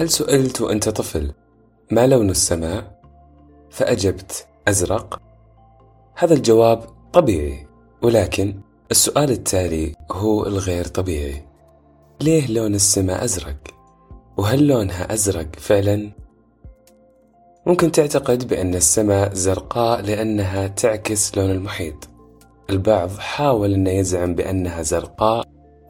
هل 0.00 0.10
سئلت 0.10 0.60
وأنت 0.60 0.88
طفل 0.88 1.32
ما 1.90 2.06
لون 2.06 2.30
السماء؟ 2.30 3.00
فأجبت 3.70 4.46
أزرق؟ 4.68 5.20
هذا 6.14 6.34
الجواب 6.34 6.84
طبيعي 7.12 7.66
ولكن 8.02 8.60
السؤال 8.90 9.30
التالي 9.30 9.94
هو 10.10 10.46
الغير 10.46 10.84
طبيعي 10.84 11.42
ليه 12.20 12.52
لون 12.52 12.74
السماء 12.74 13.24
أزرق؟ 13.24 13.56
وهل 14.36 14.66
لونها 14.66 15.12
أزرق 15.12 15.48
فعلا؟ 15.58 16.10
ممكن 17.66 17.92
تعتقد 17.92 18.48
بأن 18.48 18.74
السماء 18.74 19.34
زرقاء 19.34 20.00
لأنها 20.00 20.66
تعكس 20.66 21.38
لون 21.38 21.50
المحيط 21.50 22.08
البعض 22.70 23.10
حاول 23.18 23.74
أن 23.74 23.86
يزعم 23.86 24.34
بأنها 24.34 24.82
زرقاء 24.82 25.44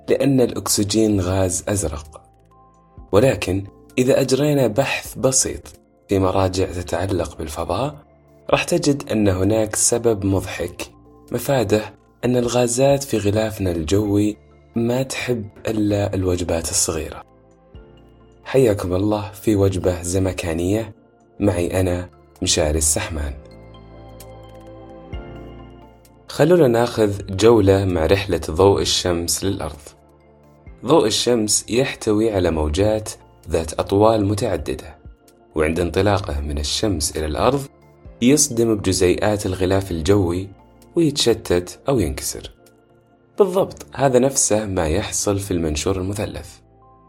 لأن 0.08 0.40
الأكسجين 0.40 1.20
غاز 1.20 1.64
أزرق 1.68 2.22
ولكن 3.12 3.79
إذا 3.98 4.20
أجرينا 4.20 4.66
بحث 4.66 5.14
بسيط 5.14 5.62
في 6.08 6.18
مراجع 6.18 6.64
تتعلق 6.64 7.38
بالفضاء 7.38 7.96
راح 8.50 8.64
تجد 8.64 9.10
أن 9.10 9.28
هناك 9.28 9.76
سبب 9.76 10.24
مضحك. 10.24 10.90
مفاده 11.32 11.94
أن 12.24 12.36
الغازات 12.36 13.04
في 13.04 13.18
غلافنا 13.18 13.70
الجوي 13.70 14.36
ما 14.76 15.02
تحب 15.02 15.48
إلا 15.68 16.14
الوجبات 16.14 16.70
الصغيرة. 16.70 17.22
حياكم 18.44 18.94
الله 18.94 19.30
في 19.32 19.56
وجبة 19.56 20.02
زمكانية. 20.02 20.94
معي 21.40 21.80
أنا 21.80 22.08
مشاري 22.42 22.78
السحمان. 22.78 23.34
خلونا 26.28 26.68
ناخذ 26.68 27.36
جولة 27.36 27.84
مع 27.84 28.06
رحلة 28.06 28.40
ضوء 28.50 28.80
الشمس 28.80 29.44
للأرض. 29.44 29.80
ضوء 30.86 31.06
الشمس 31.06 31.64
يحتوي 31.68 32.32
على 32.32 32.50
موجات 32.50 33.10
ذات 33.48 33.80
أطوال 33.80 34.26
متعددة 34.26 34.96
وعند 35.54 35.80
انطلاقه 35.80 36.40
من 36.40 36.58
الشمس 36.58 37.16
إلى 37.16 37.26
الأرض 37.26 37.62
يصدم 38.22 38.74
بجزيئات 38.74 39.46
الغلاف 39.46 39.90
الجوي 39.90 40.48
ويتشتت 40.96 41.80
أو 41.88 42.00
ينكسر. 42.00 42.50
بالضبط 43.38 43.86
هذا 43.94 44.18
نفسه 44.18 44.66
ما 44.66 44.88
يحصل 44.88 45.38
في 45.38 45.50
المنشور 45.50 45.96
المثلث. 45.96 46.58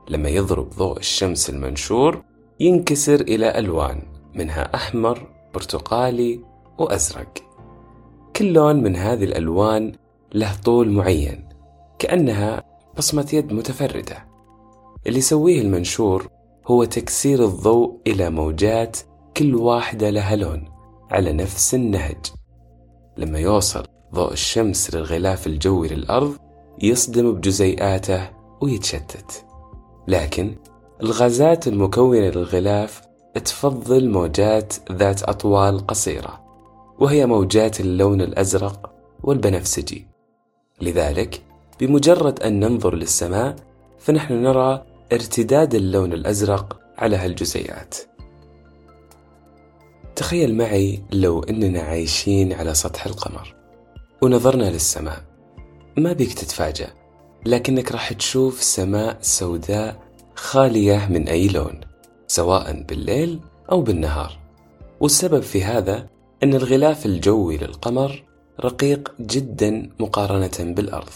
لما 0.10 0.30
يضرب 0.30 0.70
ضوء 0.70 0.98
الشمس 0.98 1.50
المنشور 1.50 2.24
ينكسر 2.60 3.22
إلى 3.22 3.60
ألوان 3.60 4.02
منها 4.36 4.76
أحمر 4.76 5.28
برتقالي 5.54 6.40
وأزرق. 6.78 7.34
كل 8.36 8.54
لون 8.54 8.84
من 8.84 8.96
هذه 8.96 9.24
الألوان 9.24 9.92
له 10.34 10.56
طول 10.64 10.90
معين 10.90 11.50
كأنها 12.00 12.64
بصمة 12.98 13.30
يد 13.34 13.54
متفردة. 13.54 14.31
اللي 15.08 15.20
يسويه 15.20 15.62
المنشور 15.62 16.28
هو 16.68 16.84
تكسير 16.84 17.46
الضوء 17.46 17.98
إلى 18.08 18.30
موجات 18.30 18.98
كل 19.38 19.56
واحدة 19.56 20.10
لها 20.10 20.36
لون 20.36 20.66
على 21.12 21.34
نفس 21.34 21.76
النهج. 21.76 22.26
لما 23.18 23.40
يوصل 23.40 23.84
ضوء 24.16 24.34
الشمس 24.34 24.96
للغلاف 24.96 25.48
الجوي 25.48 25.88
للأرض 25.88 26.36
يصدم 26.82 27.34
بجزيئاته 27.34 28.30
ويتشتت. 28.62 29.46
لكن 30.08 30.56
الغازات 31.04 31.68
المكونة 31.68 32.30
للغلاف 32.30 33.02
تفضل 33.46 34.10
موجات 34.10 34.74
ذات 34.92 35.24
أطوال 35.24 35.88
قصيرة 35.88 36.42
وهي 37.00 37.26
موجات 37.26 37.80
اللون 37.80 38.22
الأزرق 38.22 38.94
والبنفسجي. 39.24 40.08
لذلك 40.82 41.42
بمجرد 41.80 42.44
أن 42.44 42.60
ننظر 42.60 42.96
للسماء 42.96 43.56
فنحن 44.00 44.34
نرى 44.34 44.91
ارتداد 45.14 45.76
اللون 45.76 46.14
الأزرق 46.14 46.80
على 46.98 47.16
هالجزيئات. 47.16 47.96
تخيل 50.16 50.56
معي 50.56 51.04
لو 51.12 51.40
أننا 51.44 51.82
عايشين 51.82 52.54
على 52.54 52.74
سطح 52.74 53.06
القمر 53.06 53.56
ونظرنا 54.22 54.64
للسماء. 54.64 55.24
ما 55.98 56.14
بيك 56.14 56.34
تتفاجأ 56.34 56.88
لكنك 57.46 57.92
راح 57.92 58.14
تشوف 58.14 58.64
سماء 58.64 59.18
سوداء 59.22 60.04
خالية 60.36 61.08
من 61.10 61.28
أي 61.28 61.48
لون 61.48 61.82
سواء 62.28 62.84
بالليل 62.84 63.40
أو 63.72 63.82
بالنهار. 63.82 64.40
والسبب 65.00 65.42
في 65.42 65.64
هذا 65.64 66.08
أن 66.44 66.54
الغلاف 66.54 67.06
الجوي 67.06 67.58
للقمر 67.58 68.24
رقيق 68.60 69.14
جدا 69.20 69.90
مقارنة 70.00 70.74
بالأرض. 70.74 71.12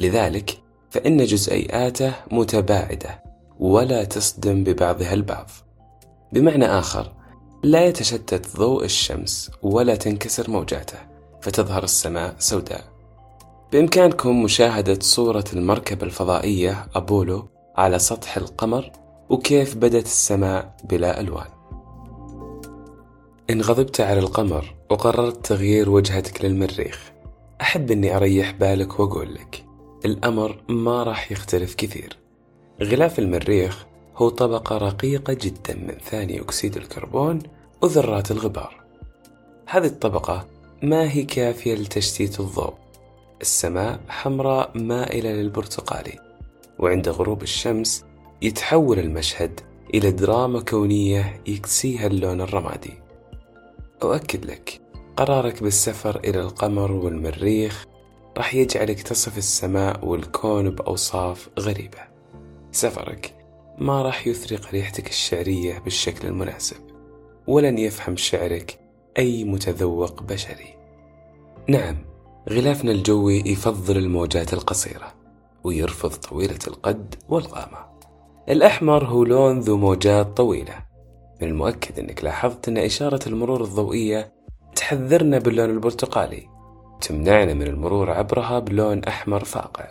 لذلك 0.00 0.59
فإن 0.90 1.24
جزيئاته 1.24 2.12
متباعدة 2.30 3.22
ولا 3.58 4.04
تصدم 4.04 4.64
ببعضها 4.64 5.14
البعض. 5.14 5.50
بمعنى 6.32 6.66
آخر 6.66 7.12
لا 7.62 7.84
يتشتت 7.84 8.56
ضوء 8.56 8.84
الشمس 8.84 9.50
ولا 9.62 9.96
تنكسر 9.96 10.50
موجاته 10.50 10.98
فتظهر 11.42 11.84
السماء 11.84 12.34
سوداء. 12.38 12.84
بإمكانكم 13.72 14.42
مشاهدة 14.42 14.98
صورة 15.00 15.44
المركبة 15.52 16.06
الفضائية 16.06 16.86
أبولو 16.94 17.48
على 17.76 17.98
سطح 17.98 18.36
القمر 18.36 18.92
وكيف 19.30 19.76
بدت 19.76 20.06
السماء 20.06 20.76
بلا 20.84 21.20
ألوان. 21.20 21.46
إن 23.50 23.60
غضبت 23.60 24.00
على 24.00 24.18
القمر 24.20 24.74
وقررت 24.90 25.46
تغيير 25.46 25.90
وجهتك 25.90 26.44
للمريخ 26.44 27.12
أحب 27.60 27.90
أني 27.90 28.16
أريح 28.16 28.50
بالك 28.50 29.00
وأقول 29.00 29.34
لك 29.34 29.64
الأمر 30.04 30.56
ما 30.68 31.02
راح 31.02 31.32
يختلف 31.32 31.74
كثير. 31.74 32.16
غلاف 32.82 33.18
المريخ 33.18 33.86
هو 34.16 34.28
طبقة 34.28 34.78
رقيقة 34.78 35.32
جدا 35.32 35.74
من 35.74 35.94
ثاني 36.04 36.40
أكسيد 36.40 36.76
الكربون 36.76 37.38
وذرات 37.82 38.30
الغبار. 38.30 38.80
هذه 39.66 39.86
الطبقة 39.86 40.46
ما 40.82 41.12
هي 41.12 41.22
كافية 41.22 41.74
لتشتيت 41.74 42.40
الضوء. 42.40 42.74
السماء 43.40 44.00
حمراء 44.08 44.78
مائلة 44.78 45.32
للبرتقالي 45.32 46.18
وعند 46.78 47.08
غروب 47.08 47.42
الشمس 47.42 48.04
يتحول 48.42 48.98
المشهد 48.98 49.60
إلى 49.94 50.10
دراما 50.10 50.60
كونية 50.60 51.40
يكسيها 51.46 52.06
اللون 52.06 52.40
الرمادي. 52.40 52.92
أؤكد 54.02 54.44
لك 54.44 54.80
قرارك 55.16 55.62
بالسفر 55.62 56.20
إلى 56.24 56.40
القمر 56.40 56.92
والمريخ 56.92 57.86
راح 58.36 58.54
يجعلك 58.54 59.02
تصف 59.02 59.38
السماء 59.38 60.04
والكون 60.04 60.70
بأوصاف 60.70 61.48
غريبة. 61.58 61.98
سفرك 62.72 63.34
ما 63.78 64.02
راح 64.02 64.26
يثرق 64.26 64.70
ريحتك 64.70 65.08
الشعرية 65.08 65.78
بالشكل 65.78 66.28
المناسب 66.28 66.76
ولن 67.46 67.78
يفهم 67.78 68.16
شعرك 68.16 68.80
أي 69.18 69.44
متذوق 69.44 70.22
بشري. 70.22 70.74
نعم 71.68 71.96
غلافنا 72.48 72.92
الجوي 72.92 73.42
يفضل 73.46 73.96
الموجات 73.96 74.52
القصيرة 74.52 75.14
ويرفض 75.64 76.10
طويلة 76.10 76.58
القد 76.68 77.14
والقامة 77.28 77.78
الأحمر 78.48 79.04
هو 79.04 79.24
لون 79.24 79.60
ذو 79.60 79.76
موجات 79.76 80.36
طويلة 80.36 80.74
من 81.42 81.48
المؤكد 81.48 81.98
أنك 81.98 82.24
لاحظت 82.24 82.68
أن 82.68 82.78
إشارة 82.78 83.28
المرور 83.28 83.64
الضوئية 83.64 84.32
تحذرنا 84.76 85.38
باللون 85.38 85.70
البرتقالي. 85.70 86.59
تمنعنا 87.00 87.54
من 87.54 87.62
المرور 87.62 88.10
عبرها 88.10 88.58
بلون 88.58 89.04
أحمر 89.04 89.44
فاقع. 89.44 89.88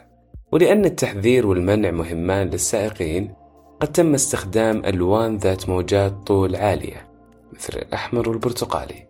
ولأن 0.51 0.85
التحذير 0.85 1.47
والمنع 1.47 1.91
مهمان 1.91 2.47
للسائقين 2.47 3.33
قد 3.79 3.91
تم 3.91 4.13
استخدام 4.13 4.85
ألوان 4.85 5.37
ذات 5.37 5.69
موجات 5.69 6.13
طول 6.27 6.55
عالية 6.55 7.07
مثل 7.53 7.77
الأحمر 7.77 8.29
والبرتقالي. 8.29 9.07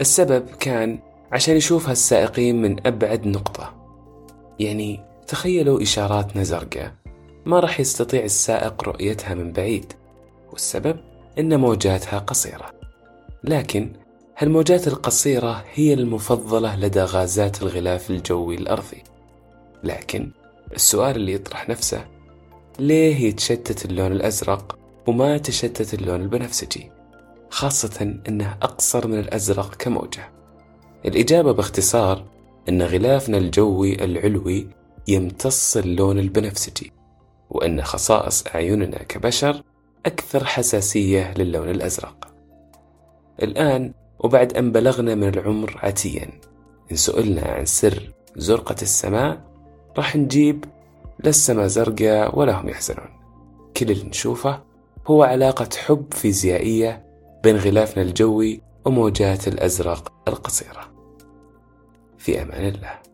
السبب 0.00 0.46
كان 0.60 0.98
عشان 1.32 1.56
يشوفها 1.56 1.92
السائقين 1.92 2.62
من 2.62 2.86
أبعد 2.86 3.26
نقطة. 3.26 3.74
يعني 4.58 5.00
تخيلوا 5.26 5.82
إشاراتنا 5.82 6.42
زرقاء 6.42 6.92
ما 7.46 7.60
راح 7.60 7.80
يستطيع 7.80 8.24
السائق 8.24 8.84
رؤيتها 8.84 9.34
من 9.34 9.52
بعيد. 9.52 9.92
والسبب 10.50 10.96
أن 11.38 11.60
موجاتها 11.60 12.18
قصيرة. 12.18 12.70
لكن 13.44 13.92
هالموجات 14.42 14.88
القصيرة 14.88 15.64
هي 15.72 15.94
المفضلة 15.94 16.76
لدى 16.76 17.00
غازات 17.00 17.62
الغلاف 17.62 18.10
الجوي 18.10 18.54
الأرضي. 18.54 19.02
لكن 19.84 20.30
السؤال 20.74 21.16
اللي 21.16 21.32
يطرح 21.32 21.68
نفسه 21.68 22.04
ليه 22.78 23.16
يتشتت 23.16 23.84
اللون 23.84 24.12
الأزرق 24.12 24.78
وما 25.06 25.38
تشتت 25.38 25.94
اللون 25.94 26.20
البنفسجي؟ 26.22 26.90
خاصة 27.50 28.16
أنه 28.28 28.56
أقصر 28.62 29.06
من 29.06 29.18
الأزرق 29.18 29.74
كموجة. 29.74 30.32
الإجابة 31.04 31.52
باختصار 31.52 32.24
أن 32.68 32.82
غلافنا 32.82 33.38
الجوي 33.38 34.04
العلوي 34.04 34.68
يمتص 35.08 35.76
اللون 35.76 36.18
البنفسجي 36.18 36.92
وأن 37.50 37.82
خصائص 37.82 38.46
أعيننا 38.46 39.02
كبشر 39.02 39.62
أكثر 40.06 40.44
حساسية 40.44 41.34
للون 41.34 41.68
الأزرق. 41.68 42.34
الآن 43.42 44.01
وبعد 44.22 44.52
أن 44.52 44.72
بلغنا 44.72 45.14
من 45.14 45.28
العمر 45.28 45.80
عتيا 45.82 46.40
إن 46.92 46.96
سئلنا 46.96 47.42
عن 47.42 47.64
سر 47.64 48.12
زرقة 48.36 48.76
السماء 48.82 49.44
راح 49.96 50.16
نجيب 50.16 50.64
لا 51.18 51.28
السماء 51.28 51.66
زرقاء 51.66 52.38
ولا 52.38 52.60
هم 52.60 52.68
يحزنون. 52.68 53.08
كل 53.76 53.90
اللي 53.90 54.04
نشوفه 54.04 54.62
هو 55.06 55.22
علاقة 55.22 55.68
حب 55.76 56.04
فيزيائية 56.12 57.06
بين 57.44 57.56
غلافنا 57.56 58.02
الجوي 58.02 58.60
وموجات 58.84 59.48
الأزرق 59.48 60.12
القصيرة. 60.28 60.92
في 62.18 62.42
أمان 62.42 62.68
الله. 62.68 63.11